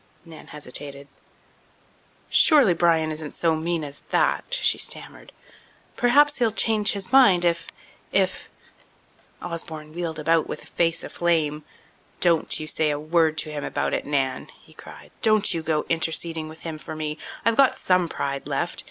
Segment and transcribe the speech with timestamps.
[0.25, 1.07] Nan hesitated.
[2.27, 5.31] "Surely Bryan isn't so mean as that," she stammered.
[5.95, 8.49] "Perhaps he'll change his mind if—if—"
[9.43, 11.63] Osborne wheeled about with face aflame.
[12.19, 15.11] "Don't you say a word to him about it, Nan!" he cried.
[15.21, 17.19] "Don't you go interceding with him for me.
[17.45, 18.79] I've got some pride left.